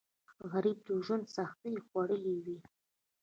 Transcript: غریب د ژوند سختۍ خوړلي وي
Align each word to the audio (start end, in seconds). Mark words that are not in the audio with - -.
غریب 0.51 0.77
د 0.87 0.89
ژوند 1.05 1.25
سختۍ 1.35 1.75
خوړلي 1.85 2.35
وي 2.45 2.57